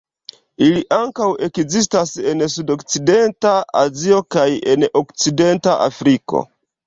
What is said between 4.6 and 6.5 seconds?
en okcidenta Afriko.